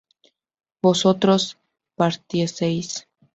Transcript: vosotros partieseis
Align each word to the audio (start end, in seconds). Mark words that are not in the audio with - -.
vosotros 0.81 1.59
partieseis 1.95 3.05